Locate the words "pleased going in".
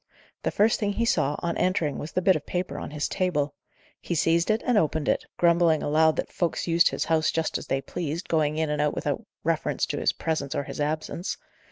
7.81-8.71